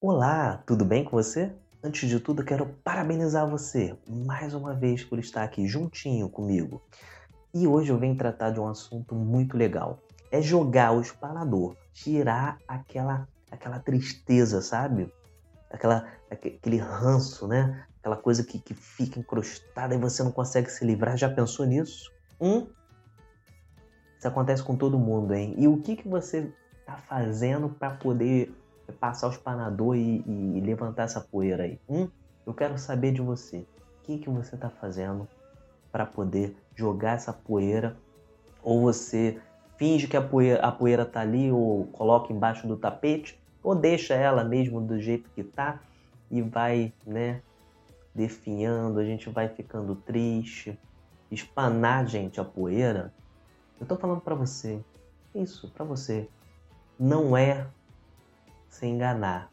Olá, 0.00 0.62
tudo 0.64 0.84
bem 0.84 1.02
com 1.02 1.10
você? 1.10 1.52
Antes 1.82 2.08
de 2.08 2.20
tudo, 2.20 2.44
quero 2.44 2.66
parabenizar 2.84 3.50
você 3.50 3.98
mais 4.06 4.54
uma 4.54 4.72
vez 4.72 5.02
por 5.02 5.18
estar 5.18 5.42
aqui 5.42 5.66
juntinho 5.66 6.28
comigo. 6.28 6.80
E 7.52 7.66
hoje 7.66 7.90
eu 7.90 7.98
venho 7.98 8.16
tratar 8.16 8.50
de 8.50 8.60
um 8.60 8.68
assunto 8.68 9.16
muito 9.16 9.56
legal. 9.56 9.98
É 10.30 10.40
jogar 10.40 10.92
o 10.92 11.00
espanador, 11.00 11.74
tirar 11.92 12.58
aquela 12.68 13.26
aquela 13.50 13.80
tristeza, 13.80 14.62
sabe? 14.62 15.12
Aquela 15.68 16.06
aquele 16.30 16.76
ranço, 16.76 17.48
né? 17.48 17.84
Aquela 17.98 18.16
coisa 18.16 18.44
que, 18.44 18.60
que 18.60 18.74
fica 18.74 19.18
encrustada 19.18 19.96
e 19.96 19.98
você 19.98 20.22
não 20.22 20.30
consegue 20.30 20.70
se 20.70 20.84
livrar. 20.84 21.16
Já 21.16 21.28
pensou 21.28 21.66
nisso? 21.66 22.12
Hum? 22.40 22.68
Isso 24.16 24.28
acontece 24.28 24.62
com 24.62 24.76
todo 24.76 24.96
mundo, 24.96 25.34
hein? 25.34 25.56
E 25.58 25.66
o 25.66 25.78
que, 25.78 25.96
que 25.96 26.06
você 26.06 26.52
está 26.78 26.96
fazendo 26.98 27.68
para 27.68 27.90
poder 27.96 28.54
passar 28.92 29.28
o 29.28 29.30
espanador 29.30 29.96
e, 29.96 30.22
e, 30.26 30.60
levantar 30.60 31.04
essa 31.04 31.20
poeira 31.20 31.64
aí? 31.64 31.80
Hum? 31.88 32.08
Eu 32.46 32.54
quero 32.54 32.78
saber 32.78 33.12
de 33.12 33.20
você. 33.20 33.58
O 33.58 34.02
que, 34.04 34.18
que 34.18 34.30
você 34.30 34.54
está 34.54 34.70
fazendo 34.70 35.28
para 35.92 36.06
poder 36.06 36.56
jogar 36.74 37.12
essa 37.12 37.32
poeira? 37.32 37.96
Ou 38.62 38.80
você 38.80 39.40
finge 39.76 40.06
que 40.06 40.16
a 40.16 40.22
poeira, 40.22 40.60
a 40.64 40.72
poeira 40.72 41.04
tá 41.04 41.20
ali 41.20 41.52
ou 41.52 41.86
coloca 41.88 42.32
embaixo 42.32 42.66
do 42.66 42.76
tapete? 42.76 43.38
Ou 43.62 43.74
deixa 43.74 44.14
ela 44.14 44.44
mesmo 44.44 44.80
do 44.80 44.98
jeito 45.00 45.28
que 45.30 45.42
tá 45.42 45.80
e 46.30 46.40
vai, 46.40 46.92
né, 47.06 47.42
definhando, 48.14 48.98
a 48.98 49.04
gente 49.04 49.28
vai 49.30 49.48
ficando 49.48 49.94
triste. 49.94 50.78
Espanar, 51.30 52.06
gente, 52.06 52.40
a 52.40 52.44
poeira. 52.44 53.12
Eu 53.78 53.86
tô 53.86 53.96
falando 53.96 54.20
para 54.20 54.34
você. 54.34 54.82
Isso, 55.34 55.70
para 55.70 55.84
você. 55.84 56.28
Não 56.98 57.36
é 57.36 57.66
se 58.68 58.86
enganar, 58.86 59.50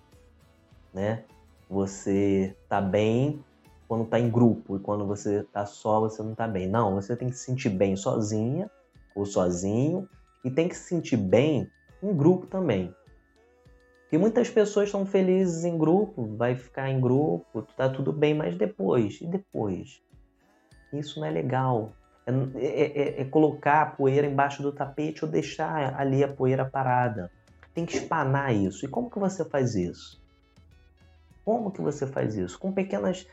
né? 0.93 1.23
Você 1.69 2.55
tá 2.69 2.79
bem 2.79 3.43
quando 3.87 4.05
tá 4.05 4.19
em 4.19 4.29
grupo 4.29 4.75
e 4.75 4.79
quando 4.79 5.05
você 5.05 5.43
tá 5.43 5.65
só 5.65 5.99
você 5.99 6.21
não 6.21 6.35
tá 6.35 6.47
bem. 6.47 6.67
Não, 6.67 6.95
você 6.95 7.15
tem 7.15 7.29
que 7.29 7.35
se 7.35 7.45
sentir 7.45 7.69
bem 7.69 7.95
sozinha 7.95 8.69
ou 9.15 9.25
sozinho 9.25 10.07
e 10.43 10.51
tem 10.51 10.67
que 10.67 10.75
se 10.75 10.89
sentir 10.89 11.17
bem 11.17 11.69
em 12.01 12.15
grupo 12.15 12.45
também. 12.47 12.93
Porque 14.01 14.17
muitas 14.17 14.49
pessoas 14.49 14.87
estão 14.87 15.05
felizes 15.05 15.65
em 15.65 15.77
grupo, 15.77 16.25
vai 16.37 16.55
ficar 16.55 16.89
em 16.89 17.01
grupo, 17.01 17.63
tá 17.75 17.89
tudo 17.89 18.13
bem, 18.13 18.35
mas 18.35 18.55
depois, 18.55 19.19
e 19.19 19.27
depois? 19.27 20.01
Isso 20.93 21.19
não 21.19 21.27
é 21.27 21.31
legal. 21.31 21.91
É, 22.27 22.31
é, 22.31 23.01
é, 23.01 23.21
é 23.21 23.25
colocar 23.25 23.81
a 23.81 23.85
poeira 23.87 24.27
embaixo 24.27 24.61
do 24.61 24.71
tapete 24.71 25.25
ou 25.25 25.29
deixar 25.31 25.99
ali 25.99 26.23
a 26.23 26.27
poeira 26.27 26.65
parada 26.65 27.31
tem 27.75 27.85
que 27.85 27.97
espanar 27.97 28.55
isso. 28.55 28.85
E 28.85 28.87
como 28.87 29.11
que 29.11 29.19
você 29.19 29.43
faz 29.43 29.75
isso? 29.75 30.23
Como 31.43 31.69
que 31.69 31.81
você 31.81 32.07
faz 32.07 32.35
isso? 32.35 32.57
Com 32.57 32.71
pequenas, 32.71 33.27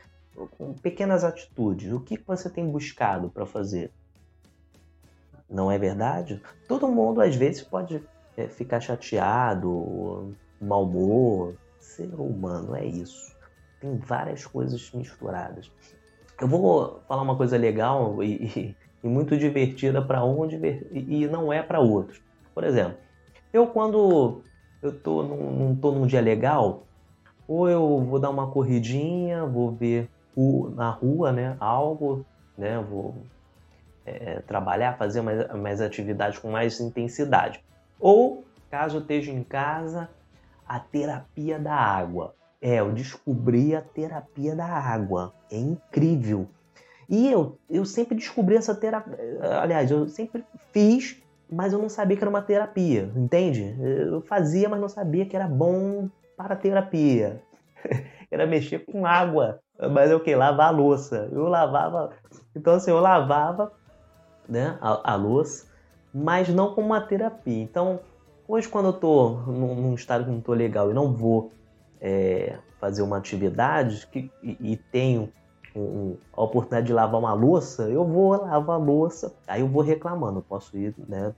com 0.57 0.73
pequenas 0.73 1.23
atitudes. 1.23 1.91
O 1.91 2.01
que, 2.01 2.21
você 2.27 2.49
tem 2.49 2.69
buscado 2.69 3.29
para 3.29 3.45
fazer? 3.45 3.89
Não 5.49 5.71
é 5.71 5.79
verdade? 5.79 6.41
Todo 6.67 6.89
mundo 6.89 7.21
às 7.21 7.35
vezes 7.35 7.63
pode 7.63 8.03
é, 8.35 8.47
ficar 8.47 8.81
chateado, 8.81 10.35
mau 10.61 10.83
humor. 10.83 11.55
Ser 11.79 12.13
humano 12.13 12.75
é 12.75 12.85
isso. 12.85 13.33
Tem 13.79 13.97
várias 13.97 14.45
coisas 14.45 14.91
misturadas. 14.91 15.71
Eu 16.39 16.47
vou 16.47 17.01
falar 17.07 17.21
uma 17.21 17.37
coisa 17.37 17.57
legal 17.57 18.21
e, 18.23 18.45
e, 18.45 18.75
e 19.03 19.07
muito 19.07 19.37
divertida 19.37 20.01
para 20.01 20.23
um 20.25 20.45
e 20.91 21.27
não 21.27 21.51
é 21.53 21.63
para 21.63 21.79
outros. 21.79 22.21
Por 22.53 22.63
exemplo, 22.63 22.97
eu, 23.53 23.67
quando 23.67 24.43
eu 24.81 24.99
tô 24.99 25.23
num, 25.23 25.69
não 25.69 25.75
tô 25.75 25.91
num 25.91 26.07
dia 26.07 26.19
legal, 26.19 26.87
ou 27.47 27.69
eu 27.69 28.03
vou 28.03 28.19
dar 28.19 28.29
uma 28.29 28.51
corridinha, 28.51 29.45
vou 29.45 29.71
ver 29.71 30.09
na 30.75 30.89
rua, 30.89 31.31
né, 31.31 31.55
algo, 31.59 32.25
né, 32.57 32.79
vou 32.79 33.23
é, 34.05 34.39
trabalhar, 34.41 34.97
fazer 34.97 35.21
mais, 35.21 35.47
mais 35.53 35.79
atividades 35.79 36.39
com 36.39 36.51
mais 36.51 36.79
intensidade. 36.79 37.61
Ou, 37.99 38.43
caso 38.69 38.97
eu 38.97 39.01
esteja 39.01 39.31
em 39.31 39.43
casa, 39.43 40.09
a 40.67 40.79
terapia 40.79 41.59
da 41.59 41.75
água. 41.75 42.33
É, 42.61 42.79
eu 42.79 42.91
descobri 42.93 43.75
a 43.75 43.81
terapia 43.81 44.55
da 44.55 44.65
água. 44.65 45.33
É 45.51 45.57
incrível. 45.57 46.47
E 47.09 47.29
eu, 47.29 47.59
eu 47.69 47.85
sempre 47.85 48.15
descobri 48.15 48.55
essa 48.55 48.73
terapia. 48.73 49.17
Aliás, 49.61 49.91
eu 49.91 50.07
sempre 50.07 50.43
fiz 50.71 51.22
mas 51.53 51.71
eu 51.71 51.79
não 51.79 51.89
sabia 51.89 52.17
que 52.17 52.23
era 52.23 52.29
uma 52.29 52.41
terapia, 52.41 53.11
entende? 53.15 53.75
Eu 53.79 54.21
fazia, 54.21 54.67
mas 54.67 54.81
não 54.81 54.89
sabia 54.89 55.25
que 55.25 55.35
era 55.35 55.47
bom 55.47 56.09
para 56.35 56.55
terapia. 56.55 57.41
era 58.31 58.47
mexer 58.47 58.79
com 58.79 59.05
água, 59.05 59.59
mas 59.91 60.09
é 60.09 60.15
o 60.15 60.19
que? 60.19 60.35
Lavar 60.35 60.67
a 60.67 60.71
louça. 60.71 61.29
Eu 61.31 61.47
lavava, 61.47 62.11
então 62.55 62.73
assim, 62.73 62.91
eu 62.91 62.99
lavava 62.99 63.71
né, 64.49 64.77
a, 64.81 65.13
a 65.13 65.15
louça, 65.15 65.67
mas 66.13 66.49
não 66.49 66.73
como 66.73 66.87
uma 66.87 67.01
terapia. 67.01 67.61
Então, 67.61 67.99
hoje 68.47 68.67
quando 68.67 68.87
eu 68.87 68.93
tô 68.93 69.29
num, 69.47 69.75
num 69.75 69.93
estado 69.93 70.25
que 70.25 70.31
não 70.31 70.41
tô 70.41 70.53
legal 70.53 70.89
e 70.89 70.93
não 70.93 71.13
vou 71.13 71.51
é, 72.01 72.57
fazer 72.79 73.01
uma 73.03 73.17
atividade 73.17 74.07
que, 74.07 74.31
e, 74.41 74.73
e 74.73 74.77
tenho 74.77 75.31
um, 75.75 76.17
a 76.33 76.43
oportunidade 76.43 76.87
de 76.87 76.93
lavar 76.93 77.19
uma 77.19 77.33
louça, 77.33 77.89
eu 77.89 78.05
vou 78.07 78.31
lavar 78.31 78.75
a 78.75 78.83
louça. 78.83 79.35
Aí 79.47 79.61
eu 79.61 79.67
vou 79.69 79.81
reclamando, 79.83 80.39
eu 80.39 80.43
posso 80.43 80.77
ir, 80.77 80.95
né, 81.07 81.33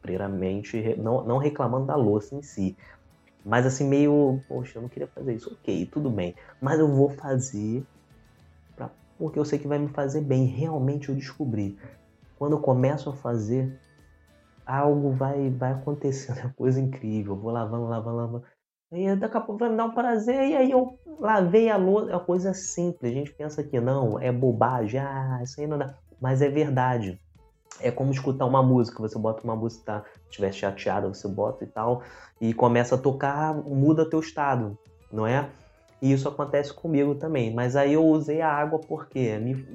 primeiramente, 0.00 0.96
não, 0.96 1.24
não 1.24 1.38
reclamando 1.38 1.86
da 1.86 1.96
louça 1.96 2.34
em 2.34 2.42
si. 2.42 2.76
Mas 3.44 3.66
assim, 3.66 3.88
meio, 3.88 4.44
poxa, 4.48 4.78
eu 4.78 4.82
não 4.82 4.88
queria 4.88 5.08
fazer 5.14 5.34
isso. 5.34 5.52
Ok, 5.54 5.86
tudo 5.92 6.10
bem. 6.10 6.34
Mas 6.60 6.78
eu 6.80 6.88
vou 6.88 7.10
fazer 7.10 7.86
pra, 8.76 8.90
porque 9.18 9.38
eu 9.38 9.44
sei 9.44 9.58
que 9.58 9.68
vai 9.68 9.78
me 9.78 9.88
fazer 9.88 10.20
bem. 10.22 10.46
Realmente 10.46 11.08
eu 11.08 11.14
descobri. 11.14 11.76
Quando 12.36 12.52
eu 12.56 12.60
começo 12.60 13.10
a 13.10 13.16
fazer, 13.16 13.72
algo 14.66 15.12
vai, 15.12 15.50
vai 15.50 15.72
acontecendo, 15.72 16.38
é 16.40 16.52
coisa 16.56 16.80
incrível. 16.80 17.34
Eu 17.34 17.40
vou 17.40 17.50
lavando, 17.52 17.86
lavando, 17.86 18.16
lavando. 18.16 18.46
E 18.92 19.14
daqui 19.14 19.36
a 19.36 19.40
pouco 19.40 19.60
vai 19.60 19.68
me 19.68 19.76
dar 19.76 19.84
um 19.84 19.94
prazer, 19.94 20.48
e 20.48 20.56
aí 20.56 20.70
eu 20.70 20.98
lavei 21.18 21.70
a 21.70 21.76
louça. 21.76 22.10
É 22.10 22.14
uma 22.14 22.24
coisa 22.24 22.52
simples. 22.52 23.12
A 23.12 23.14
gente 23.14 23.32
pensa 23.32 23.62
que 23.62 23.80
não, 23.80 24.18
é 24.18 24.32
bobagem, 24.32 25.00
ah, 25.00 25.40
isso 25.42 25.60
aí 25.60 25.66
não 25.66 25.78
dá. 25.78 25.94
Mas 26.20 26.42
é 26.42 26.48
verdade. 26.48 27.20
É 27.80 27.90
como 27.90 28.10
escutar 28.10 28.46
uma 28.46 28.62
música. 28.62 29.00
Você 29.00 29.18
bota 29.18 29.44
uma 29.44 29.54
música, 29.54 29.84
tá? 29.84 30.04
estiver 30.28 30.52
chateado, 30.52 31.14
você 31.14 31.28
bota 31.28 31.64
e 31.64 31.66
tal, 31.66 32.02
e 32.40 32.54
começa 32.54 32.94
a 32.94 32.98
tocar, 32.98 33.54
muda 33.54 34.08
teu 34.08 34.20
estado, 34.20 34.78
não 35.12 35.26
é? 35.26 35.48
E 36.00 36.12
isso 36.12 36.28
acontece 36.28 36.72
comigo 36.72 37.14
também. 37.14 37.52
Mas 37.52 37.76
aí 37.76 37.92
eu 37.92 38.04
usei 38.04 38.40
a 38.40 38.50
água 38.50 38.80
porque 38.80 39.36
me 39.38 39.66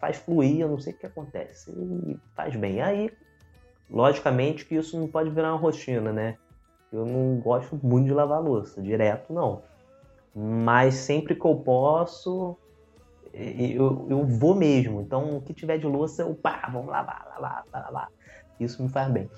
faz 0.00 0.16
fluir, 0.16 0.60
eu 0.60 0.68
não 0.68 0.78
sei 0.78 0.92
o 0.92 0.98
que 0.98 1.06
acontece. 1.06 1.70
E 1.70 2.18
faz 2.34 2.56
bem. 2.56 2.82
Aí, 2.82 3.10
logicamente 3.88 4.64
que 4.64 4.74
isso 4.74 4.98
não 4.98 5.06
pode 5.06 5.30
virar 5.30 5.52
uma 5.52 5.60
rotina, 5.60 6.12
né? 6.12 6.36
Eu 6.94 7.06
não 7.06 7.40
gosto 7.40 7.78
muito 7.82 8.06
de 8.06 8.12
lavar 8.12 8.42
louça, 8.42 8.80
direto 8.80 9.32
não. 9.32 9.62
Mas 10.34 10.94
sempre 10.94 11.34
que 11.34 11.44
eu 11.44 11.56
posso, 11.56 12.56
eu, 13.32 14.06
eu 14.08 14.26
vou 14.26 14.54
mesmo. 14.54 15.00
Então, 15.00 15.36
o 15.36 15.42
que 15.42 15.52
tiver 15.52 15.78
de 15.78 15.86
louça, 15.86 16.22
eu 16.22 16.34
pá, 16.34 16.68
vamos 16.72 16.88
lavar, 16.88 17.26
lavar, 17.40 17.64
lavar. 17.72 18.08
Isso 18.58 18.82
me 18.82 18.88
faz 18.88 19.12
bem. 19.12 19.28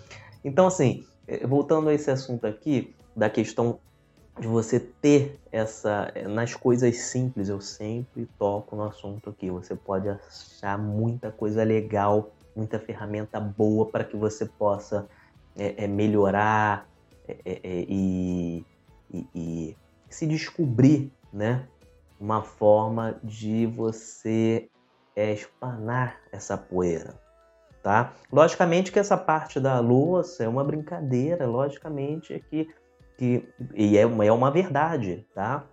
Então, 0.45 0.67
assim, 0.67 1.05
eh, 1.27 1.47
voltando 1.47 1.89
a 1.89 1.95
esse 1.95 2.11
assunto 2.11 2.47
aqui, 2.47 2.95
da 3.15 3.31
questão 3.31 3.79
de 4.39 4.47
você 4.47 4.79
ter 4.79 5.41
essa. 5.51 6.11
Eh, 6.15 6.29
nas 6.29 6.55
coisas 6.55 6.95
simples, 6.97 7.49
eu 7.49 7.61
sempre 7.61 8.29
toco 8.39 8.77
no 8.77 8.85
assunto 8.85 9.31
aqui. 9.31 9.51
Você 9.51 9.75
pode 9.75 10.09
achar 10.09 10.79
muita 10.79 11.31
coisa 11.31 11.65
legal, 11.65 12.33
muita 12.55 12.79
ferramenta 12.79 13.41
boa 13.41 13.87
para 13.87 14.05
que 14.05 14.17
você 14.17 14.47
possa 14.47 15.09
é, 15.57 15.85
é, 15.85 15.87
melhorar, 15.87 16.87
e, 17.45 18.65
e, 19.13 19.27
e, 19.35 19.77
se 20.09 20.27
descobrir, 20.27 21.13
né? 21.33 21.67
Uma 22.19 22.43
forma 22.43 23.19
de 23.23 23.67
você 23.67 24.69
é, 25.15 25.33
espanar 25.33 26.19
essa 26.33 26.57
poeira, 26.57 27.15
tá? 27.83 28.15
Logicamente 28.33 28.91
que 28.91 28.99
essa 28.99 29.17
parte 29.17 29.61
da 29.61 29.81
louça 29.81 30.45
é 30.45 30.49
uma 30.49 30.65
brincadeira, 30.65 31.47
logicamente 31.47 32.33
é 32.33 32.39
que, 32.39 32.69
que 33.19 33.49
e 33.75 33.99
é 33.99 34.07
uma, 34.07 34.25
é 34.25 34.33
uma 34.33 34.51
verdade, 34.51 35.27
tá? 35.35 35.65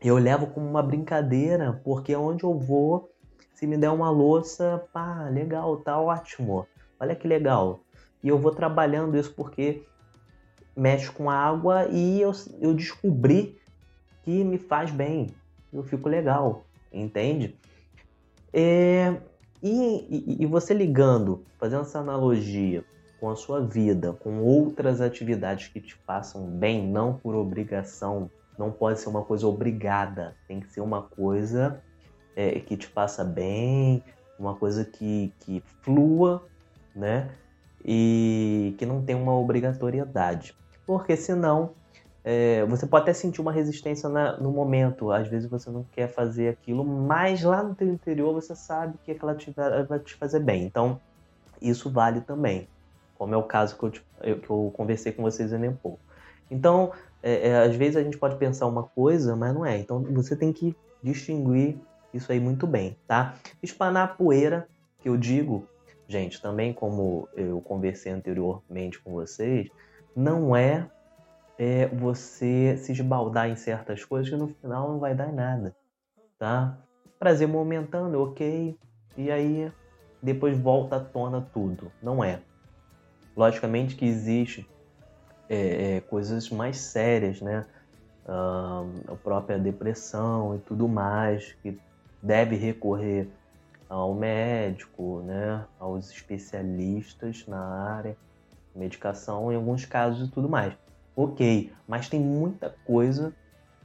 Eu 0.00 0.16
levo 0.16 0.48
como 0.48 0.66
uma 0.66 0.82
brincadeira, 0.82 1.80
porque 1.84 2.16
onde 2.16 2.44
eu 2.44 2.58
vou, 2.58 3.12
se 3.54 3.66
me 3.66 3.76
der 3.76 3.90
uma 3.90 4.10
louça, 4.10 4.84
pá, 4.92 5.28
legal, 5.30 5.76
tá 5.76 6.00
ótimo. 6.00 6.66
Olha 6.98 7.14
que 7.14 7.28
legal. 7.28 7.80
E 8.22 8.28
eu 8.28 8.38
vou 8.38 8.52
trabalhando 8.52 9.16
isso 9.16 9.32
porque 9.34 9.84
mexe 10.76 11.10
com 11.10 11.30
água 11.30 11.86
e 11.90 12.20
eu, 12.20 12.32
eu 12.60 12.74
descobri 12.74 13.58
que 14.24 14.44
me 14.44 14.58
faz 14.58 14.90
bem, 14.90 15.28
eu 15.72 15.82
fico 15.82 16.08
legal, 16.08 16.64
entende? 16.92 17.56
É, 18.52 19.16
e, 19.62 20.42
e, 20.42 20.46
você 20.46 20.74
ligando, 20.74 21.44
fazendo 21.58 21.82
essa 21.82 22.00
analogia 22.00 22.84
com 23.20 23.30
a 23.30 23.36
sua 23.36 23.60
vida, 23.60 24.12
com 24.12 24.40
outras 24.40 25.00
atividades 25.00 25.68
que 25.68 25.80
te 25.80 25.94
façam 25.94 26.46
bem, 26.46 26.86
não 26.86 27.14
por 27.14 27.34
obrigação. 27.34 28.28
Não 28.58 28.70
pode 28.70 29.00
ser 29.00 29.08
uma 29.08 29.22
coisa 29.22 29.46
obrigada, 29.46 30.36
tem 30.46 30.60
que 30.60 30.70
ser 30.70 30.80
uma 30.80 31.02
coisa 31.02 31.80
é, 32.36 32.60
que 32.60 32.76
te 32.76 32.86
faça 32.86 33.24
bem, 33.24 34.02
uma 34.38 34.54
coisa 34.56 34.84
que, 34.84 35.32
que 35.40 35.62
flua, 35.82 36.44
né? 36.94 37.30
E 37.84 38.74
que 38.78 38.84
não 38.84 39.02
tem 39.02 39.14
uma 39.14 39.34
obrigatoriedade. 39.38 40.54
Porque 40.86 41.16
senão 41.16 41.74
é, 42.24 42.64
você 42.66 42.86
pode 42.86 43.02
até 43.02 43.12
sentir 43.12 43.40
uma 43.40 43.52
resistência 43.52 44.08
na, 44.08 44.36
no 44.36 44.52
momento. 44.52 45.10
Às 45.10 45.28
vezes 45.28 45.48
você 45.48 45.70
não 45.70 45.84
quer 45.92 46.08
fazer 46.08 46.48
aquilo, 46.48 46.84
mas 46.84 47.42
lá 47.42 47.62
no 47.62 47.74
teu 47.74 47.88
interior 47.88 48.32
você 48.32 48.54
sabe 48.54 48.96
que 49.04 49.12
aquela 49.12 49.32
atividade 49.32 49.88
vai 49.88 49.98
te 49.98 50.14
fazer 50.14 50.40
bem. 50.40 50.64
Então, 50.64 51.00
isso 51.60 51.90
vale 51.90 52.20
também. 52.20 52.68
Como 53.16 53.34
é 53.34 53.36
o 53.36 53.42
caso 53.42 53.76
que 53.76 53.82
eu, 53.84 53.90
te, 53.90 54.06
eu 54.22 54.38
que 54.38 54.50
eu 54.50 54.72
conversei 54.76 55.12
com 55.12 55.22
vocês 55.22 55.52
em 55.52 55.72
pouco. 55.72 56.00
Então, 56.50 56.92
é, 57.22 57.48
é, 57.48 57.58
às 57.62 57.74
vezes 57.74 57.96
a 57.96 58.02
gente 58.02 58.18
pode 58.18 58.36
pensar 58.36 58.66
uma 58.66 58.82
coisa, 58.82 59.34
mas 59.34 59.54
não 59.54 59.64
é. 59.64 59.78
Então, 59.78 60.02
você 60.02 60.36
tem 60.36 60.52
que 60.52 60.76
distinguir 61.02 61.76
isso 62.12 62.30
aí 62.30 62.38
muito 62.38 62.66
bem, 62.66 62.96
tá? 63.06 63.36
Espanar 63.62 64.16
poeira, 64.16 64.68
que 65.00 65.08
eu 65.08 65.16
digo, 65.16 65.66
gente, 66.06 66.40
também 66.40 66.72
como 66.72 67.28
eu 67.34 67.60
conversei 67.60 68.12
anteriormente 68.12 69.00
com 69.00 69.12
vocês, 69.12 69.68
não 70.14 70.54
é 70.54 70.88
é 71.58 71.86
você 71.86 72.76
se 72.76 72.92
esbaldar 72.92 73.48
em 73.48 73.56
certas 73.56 74.04
coisas 74.04 74.28
que 74.28 74.36
no 74.36 74.48
final 74.48 74.88
não 74.88 74.98
vai 74.98 75.14
dar 75.14 75.32
nada, 75.32 75.76
tá? 76.38 76.78
Prazer 77.18 77.46
momentâneo, 77.46 78.20
ok, 78.22 78.76
e 79.16 79.30
aí 79.30 79.70
depois 80.22 80.58
volta 80.58 80.96
à 80.96 81.00
tona 81.00 81.40
tudo. 81.52 81.92
Não 82.02 82.24
é. 82.24 82.40
Logicamente 83.36 83.94
que 83.94 84.04
existe 84.04 84.68
é, 85.48 85.96
é, 85.96 86.00
coisas 86.00 86.50
mais 86.50 86.78
sérias, 86.78 87.40
né? 87.40 87.66
A 88.26 89.14
própria 89.22 89.58
depressão 89.58 90.56
e 90.56 90.58
tudo 90.60 90.88
mais, 90.88 91.52
que 91.62 91.78
deve 92.22 92.56
recorrer 92.56 93.28
ao 93.88 94.14
médico, 94.14 95.20
né? 95.22 95.66
aos 95.78 96.10
especialistas 96.10 97.46
na 97.46 97.60
área, 97.60 98.16
medicação 98.74 99.52
em 99.52 99.56
alguns 99.56 99.84
casos 99.84 100.28
e 100.28 100.30
tudo 100.30 100.48
mais. 100.48 100.74
Ok, 101.14 101.72
mas 101.86 102.08
tem 102.08 102.20
muita 102.20 102.74
coisa 102.84 103.34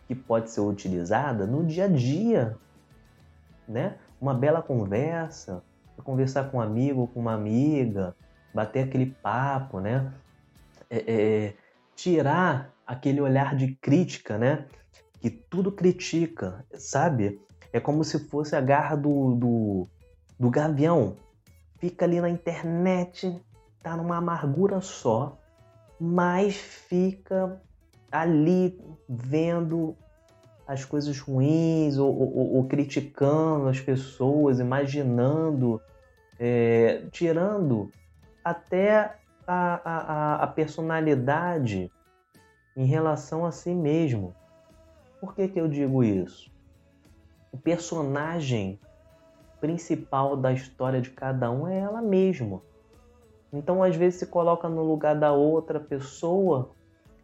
que 0.08 0.16
pode 0.16 0.50
ser 0.50 0.62
utilizada 0.62 1.46
no 1.46 1.66
dia 1.66 1.86
a 1.86 1.88
dia, 1.88 2.58
né? 3.68 3.98
Uma 4.20 4.34
bela 4.34 4.62
conversa, 4.62 5.62
conversar 6.04 6.50
com 6.50 6.58
um 6.58 6.62
amigo, 6.62 7.08
com 7.08 7.20
uma 7.20 7.34
amiga, 7.34 8.16
bater 8.54 8.86
aquele 8.86 9.08
papo, 9.08 9.80
né? 9.80 10.14
É, 10.90 10.98
é, 11.12 11.54
tirar 11.96 12.74
aquele 12.86 13.20
olhar 13.20 13.56
de 13.56 13.76
crítica, 13.76 14.38
né? 14.38 14.66
Que 15.20 15.30
tudo 15.30 15.72
critica, 15.72 16.66
sabe? 16.76 17.42
É 17.74 17.80
como 17.80 18.04
se 18.04 18.28
fosse 18.30 18.56
a 18.56 18.62
garra 18.62 18.96
do, 18.96 19.36
do, 19.36 19.88
do 20.40 20.50
gavião. 20.50 21.18
Fica 21.80 22.06
ali 22.06 22.22
na 22.22 22.30
internet, 22.30 23.40
tá 23.88 23.96
numa 23.96 24.18
amargura 24.18 24.82
só, 24.82 25.38
mas 26.00 26.56
fica 26.56 27.62
ali 28.12 28.80
vendo 29.08 29.96
as 30.68 30.84
coisas 30.84 31.18
ruins 31.20 31.98
ou, 31.98 32.14
ou, 32.14 32.56
ou 32.56 32.68
criticando 32.68 33.70
as 33.70 33.80
pessoas, 33.80 34.60
imaginando, 34.60 35.82
é, 36.38 37.06
tirando 37.12 37.90
até 38.44 39.16
a, 39.48 39.82
a, 39.84 40.44
a, 40.44 40.48
personalidade 40.48 41.90
em 42.76 42.86
relação 42.86 43.46
a 43.46 43.52
si 43.52 43.74
mesmo. 43.74 44.36
Por 45.22 45.34
que, 45.34 45.48
que 45.48 45.60
eu 45.60 45.68
digo 45.68 46.04
isso? 46.04 46.52
O 47.52 47.58
personagem 47.58 48.78
principal 49.62 50.36
da 50.36 50.52
história 50.52 51.02
de 51.02 51.10
cada 51.10 51.50
um 51.50 51.68
é 51.68 51.80
ela 51.80 52.02
mesma. 52.02 52.62
Então, 53.52 53.82
às 53.82 53.96
vezes, 53.96 54.20
se 54.20 54.28
coloca 54.28 54.68
no 54.68 54.84
lugar 54.84 55.16
da 55.16 55.32
outra 55.32 55.80
pessoa 55.80 56.70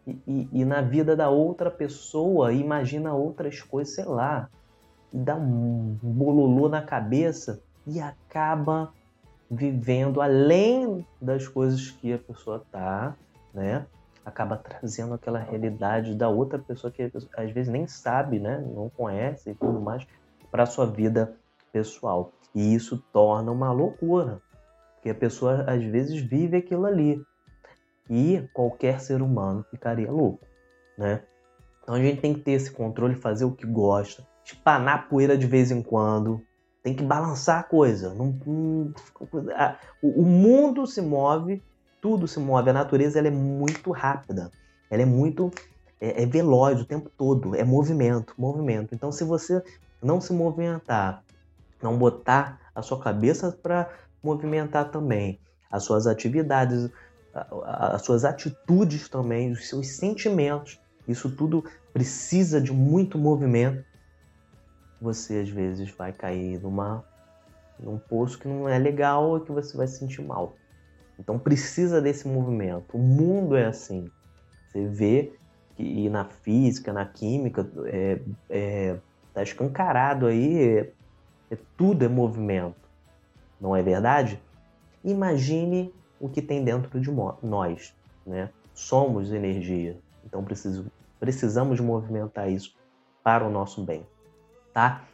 e, 0.06 0.18
e, 0.26 0.48
e 0.52 0.64
na 0.64 0.80
vida 0.80 1.16
da 1.16 1.28
outra 1.28 1.70
pessoa 1.70 2.52
imagina 2.52 3.14
outras 3.14 3.60
coisas, 3.60 3.94
sei 3.94 4.04
lá, 4.04 4.48
dá 5.12 5.36
um 5.36 5.96
bololô 6.02 6.68
na 6.68 6.82
cabeça 6.82 7.62
e 7.86 8.00
acaba 8.00 8.92
vivendo 9.50 10.20
além 10.20 11.06
das 11.20 11.46
coisas 11.46 11.90
que 11.90 12.12
a 12.12 12.18
pessoa 12.18 12.64
tá, 12.70 13.14
né? 13.52 13.86
Acaba 14.24 14.56
trazendo 14.56 15.14
aquela 15.14 15.38
realidade 15.38 16.14
da 16.14 16.28
outra 16.28 16.58
pessoa 16.58 16.90
que 16.90 17.10
às 17.36 17.50
vezes 17.50 17.70
nem 17.70 17.86
sabe, 17.86 18.38
né? 18.38 18.58
Não 18.74 18.88
conhece 18.88 19.50
e 19.50 19.54
tudo 19.54 19.80
mais 19.80 20.06
para 20.50 20.66
sua 20.66 20.86
vida 20.86 21.36
pessoal. 21.72 22.32
E 22.54 22.74
isso 22.74 23.02
torna 23.12 23.50
uma 23.52 23.72
loucura, 23.72 24.40
porque 25.04 25.10
a 25.10 25.14
pessoa 25.14 25.64
às 25.66 25.84
vezes 25.84 26.18
vive 26.18 26.56
aquilo 26.56 26.86
ali. 26.86 27.22
E 28.08 28.42
qualquer 28.54 29.00
ser 29.00 29.20
humano 29.20 29.62
ficaria 29.70 30.10
louco, 30.10 30.46
né? 30.96 31.22
Então 31.82 31.94
a 31.94 32.00
gente 32.00 32.22
tem 32.22 32.32
que 32.32 32.40
ter 32.40 32.52
esse 32.52 32.70
controle, 32.70 33.14
fazer 33.14 33.44
o 33.44 33.52
que 33.52 33.66
gosta, 33.66 34.26
espanar 34.42 35.10
poeira 35.10 35.36
de 35.36 35.46
vez 35.46 35.70
em 35.70 35.82
quando, 35.82 36.40
tem 36.82 36.94
que 36.94 37.02
balançar 37.02 37.60
a 37.60 37.62
coisa. 37.62 38.14
Não, 38.14 38.38
não, 38.46 38.94
o, 40.02 40.22
o, 40.22 40.24
mundo 40.24 40.86
se 40.86 41.02
move, 41.02 41.62
tudo 42.00 42.26
se 42.26 42.40
move. 42.40 42.70
A 42.70 42.72
natureza 42.72 43.18
ela 43.18 43.28
é 43.28 43.30
muito 43.30 43.90
rápida, 43.90 44.50
ela 44.90 45.02
é 45.02 45.06
muito 45.06 45.50
é, 46.00 46.22
é 46.22 46.26
veloz 46.26 46.80
o 46.80 46.86
tempo 46.86 47.10
todo, 47.14 47.54
é 47.54 47.62
movimento, 47.62 48.34
movimento. 48.38 48.94
Então 48.94 49.12
se 49.12 49.22
você 49.22 49.62
não 50.02 50.18
se 50.18 50.32
movimentar, 50.32 51.22
não 51.82 51.98
botar 51.98 52.58
a 52.74 52.82
sua 52.82 52.98
cabeça 52.98 53.52
para 53.52 53.88
movimentar 54.24 54.90
também 54.90 55.38
as 55.70 55.84
suas 55.84 56.06
atividades, 56.06 56.88
as 57.64 58.02
suas 58.02 58.24
atitudes 58.24 59.08
também, 59.08 59.50
os 59.50 59.68
seus 59.68 59.88
sentimentos. 59.96 60.80
Isso 61.06 61.30
tudo 61.34 61.64
precisa 61.92 62.60
de 62.60 62.72
muito 62.72 63.18
movimento. 63.18 63.84
Você 65.00 65.40
às 65.40 65.48
vezes 65.48 65.90
vai 65.90 66.12
cair 66.12 66.60
numa 66.60 67.04
num 67.78 67.98
poço 67.98 68.38
que 68.38 68.46
não 68.46 68.68
é 68.68 68.78
legal 68.78 69.36
e 69.36 69.40
que 69.40 69.50
você 69.50 69.76
vai 69.76 69.88
se 69.88 69.98
sentir 69.98 70.22
mal. 70.22 70.54
Então 71.18 71.38
precisa 71.38 72.00
desse 72.00 72.26
movimento. 72.26 72.96
O 72.96 73.00
mundo 73.00 73.56
é 73.56 73.66
assim. 73.66 74.08
Você 74.68 74.86
vê 74.86 75.32
que 75.76 76.08
na 76.08 76.24
física, 76.24 76.92
na 76.92 77.04
química, 77.04 77.68
é, 77.86 78.20
é, 78.48 78.96
tá 79.34 79.42
escancarado 79.42 80.26
aí, 80.26 80.62
é, 80.62 80.92
é, 81.50 81.58
tudo 81.76 82.04
é 82.04 82.08
movimento 82.08 82.83
não 83.60 83.74
é 83.74 83.82
verdade? 83.82 84.40
Imagine 85.02 85.92
o 86.20 86.28
que 86.28 86.40
tem 86.40 86.64
dentro 86.64 87.00
de 87.00 87.10
nós, 87.42 87.94
né? 88.26 88.50
Somos 88.72 89.32
energia, 89.32 89.98
então 90.24 90.42
preciso, 90.42 90.86
precisamos 91.20 91.78
movimentar 91.80 92.50
isso 92.50 92.76
para 93.22 93.46
o 93.46 93.50
nosso 93.50 93.82
bem, 93.82 94.06
tá? 94.72 95.04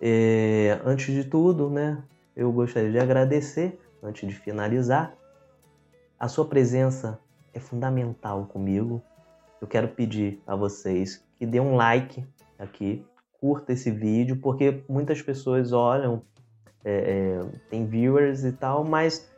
É, 0.00 0.80
antes 0.84 1.12
de 1.12 1.24
tudo, 1.24 1.70
né, 1.70 2.02
eu 2.36 2.52
gostaria 2.52 2.90
de 2.90 2.98
agradecer, 2.98 3.80
antes 4.02 4.28
de 4.28 4.34
finalizar, 4.34 5.14
a 6.18 6.28
sua 6.28 6.46
presença 6.46 7.18
é 7.54 7.60
fundamental 7.60 8.46
comigo. 8.46 9.02
Eu 9.60 9.66
quero 9.66 9.88
pedir 9.88 10.40
a 10.46 10.54
vocês 10.54 11.24
que 11.38 11.46
dê 11.46 11.60
um 11.60 11.76
like 11.76 12.24
aqui, 12.58 13.04
curta 13.40 13.72
esse 13.72 13.90
vídeo, 13.90 14.36
porque 14.36 14.82
muitas 14.88 15.22
pessoas 15.22 15.72
olham 15.72 16.22
é, 16.84 17.40
tem 17.70 17.86
viewers 17.86 18.44
e 18.44 18.52
tal, 18.52 18.84
mas 18.84 19.28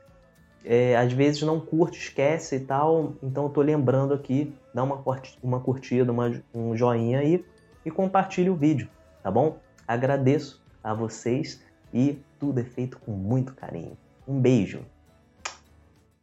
é, 0.64 0.96
às 0.96 1.12
vezes 1.12 1.42
não 1.42 1.58
curte, 1.60 1.98
esquece 1.98 2.56
e 2.56 2.60
tal. 2.60 3.14
Então 3.22 3.44
eu 3.44 3.50
tô 3.50 3.62
lembrando 3.62 4.14
aqui, 4.14 4.54
dá 4.74 4.82
uma, 4.82 5.02
uma 5.42 5.60
curtida, 5.60 6.12
uma, 6.12 6.32
um 6.54 6.76
joinha 6.76 7.20
aí 7.20 7.44
e 7.84 7.90
compartilhe 7.90 8.50
o 8.50 8.56
vídeo, 8.56 8.88
tá 9.22 9.30
bom? 9.30 9.58
Agradeço 9.86 10.62
a 10.82 10.94
vocês 10.94 11.62
e 11.92 12.18
tudo 12.38 12.60
é 12.60 12.64
feito 12.64 12.98
com 12.98 13.12
muito 13.12 13.54
carinho. 13.54 13.96
Um 14.26 14.40
beijo! 14.40 14.84